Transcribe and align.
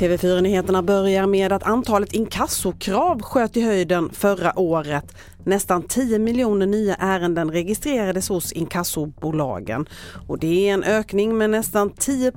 TV4-nyheterna 0.00 0.82
börjar 0.82 1.26
med 1.26 1.52
att 1.52 1.62
antalet 1.62 2.12
inkassokrav 2.12 3.22
sköt 3.22 3.56
i 3.56 3.60
höjden 3.60 4.10
förra 4.12 4.58
året. 4.58 5.14
Nästan 5.44 5.82
10 5.82 6.18
miljoner 6.18 6.66
nya 6.66 6.94
ärenden 6.94 7.50
registrerades 7.50 8.28
hos 8.28 8.52
inkassobolagen 8.52 9.86
och 10.28 10.38
det 10.38 10.68
är 10.68 10.74
en 10.74 10.84
ökning 10.84 11.38
med 11.38 11.50
nästan 11.50 11.90
10 11.90 12.32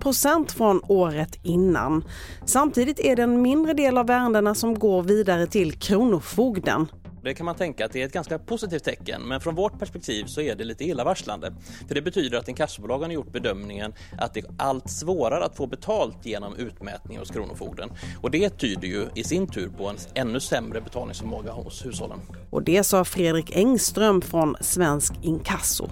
från 0.48 0.82
året 0.88 1.40
innan. 1.44 2.04
Samtidigt 2.46 3.00
är 3.00 3.16
det 3.16 3.24
en 3.24 3.42
mindre 3.42 3.74
del 3.74 3.98
av 3.98 4.10
ärendena 4.10 4.56
som 4.56 4.80
går 4.80 5.04
vidare 5.04 5.48
till 5.48 5.74
Kronofogden. 5.74 6.88
Det 7.24 7.34
kan 7.34 7.46
man 7.46 7.56
tänka 7.56 7.86
att 7.86 7.92
det 7.92 8.02
är 8.02 8.06
ett 8.06 8.14
ganska 8.14 8.40
positivt 8.40 8.84
tecken 8.84 9.22
men 9.22 9.42
från 9.42 9.56
vårt 9.56 9.80
perspektiv 9.80 10.26
så 10.26 10.42
är 10.42 10.56
det 10.56 10.64
lite 10.64 10.84
illavarslande. 10.84 11.54
För 11.88 11.96
det 11.96 12.02
betyder 12.02 12.38
att 12.38 12.48
inkassobolagen 12.48 13.10
har 13.10 13.14
gjort 13.14 13.32
bedömningen 13.32 13.94
att 14.18 14.34
det 14.34 14.40
är 14.40 14.46
allt 14.58 14.90
svårare 14.90 15.46
att 15.46 15.56
få 15.56 15.68
betalt 15.68 16.26
genom 16.26 16.56
utmätning 16.56 17.20
hos 17.20 17.32
Kronofogden. 17.32 17.90
Och 18.22 18.32
det 18.32 18.50
tyder 18.50 18.88
ju 18.88 19.08
i 19.16 19.24
sin 19.24 19.48
tur 19.48 19.70
på 19.70 19.88
en 19.88 19.98
ännu 20.14 20.40
sämre 20.40 20.82
betalningsförmåga 20.82 21.52
hos 21.52 21.86
hushållen. 21.86 22.20
Och 22.50 22.64
det 22.64 22.84
sa 22.84 23.06
Fredrik 23.06 23.56
Engström 23.56 24.22
från 24.22 24.56
Svensk 24.62 25.14
Inkasso. 25.22 25.90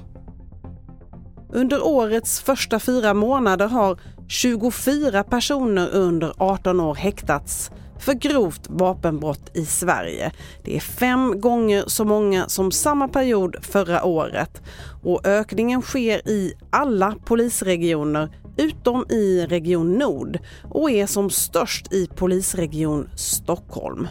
Under 1.53 1.85
årets 1.85 2.41
första 2.41 2.79
fyra 2.79 3.13
månader 3.13 3.67
har 3.67 3.99
24 4.27 5.23
personer 5.23 5.89
under 5.89 6.33
18 6.37 6.79
år 6.79 6.95
häktats 6.95 7.71
för 8.01 8.13
grovt 8.13 8.67
vapenbrott 8.69 9.51
i 9.53 9.65
Sverige. 9.65 10.31
Det 10.63 10.75
är 10.75 10.79
fem 10.79 11.41
gånger 11.41 11.83
så 11.87 12.05
många 12.05 12.49
som 12.49 12.71
samma 12.71 13.07
period 13.07 13.55
förra 13.61 14.03
året 14.03 14.61
och 15.03 15.27
ökningen 15.27 15.81
sker 15.81 16.27
i 16.27 16.53
alla 16.69 17.15
polisregioner 17.25 18.29
utom 18.57 19.05
i 19.09 19.45
Region 19.45 19.93
Nord 19.93 20.39
och 20.63 20.91
är 20.91 21.05
som 21.05 21.29
störst 21.29 21.93
i 21.93 22.07
polisregion 22.07 23.09
Stockholm. 23.15 24.07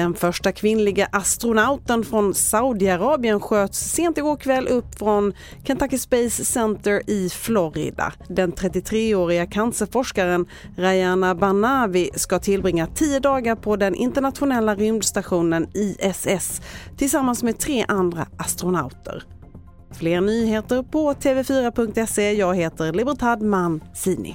Den 0.00 0.14
första 0.14 0.52
kvinnliga 0.52 1.08
astronauten 1.12 2.04
från 2.04 2.34
Saudiarabien 2.34 3.40
sköts 3.40 3.78
sent 3.78 4.18
igår 4.18 4.36
kväll 4.36 4.68
upp 4.68 4.98
från 4.98 5.32
Kentucky 5.64 5.98
Space 5.98 6.44
Center 6.44 7.02
i 7.06 7.28
Florida. 7.28 8.12
Den 8.28 8.52
33-åriga 8.52 9.46
cancerforskaren 9.46 10.46
Rayana 10.76 11.34
Banavi 11.34 12.10
ska 12.14 12.38
tillbringa 12.38 12.86
tio 12.86 13.20
dagar 13.20 13.56
på 13.56 13.76
den 13.76 13.94
internationella 13.94 14.74
rymdstationen 14.74 15.68
ISS 15.74 16.60
tillsammans 16.96 17.42
med 17.42 17.58
tre 17.58 17.84
andra 17.88 18.26
astronauter. 18.36 19.22
Fler 19.92 20.20
nyheter 20.20 20.82
på 20.82 21.12
tv4.se. 21.12 22.32
Jag 22.32 22.54
heter 22.54 22.92
Libertad 22.92 23.36
Mancini. 23.36 24.34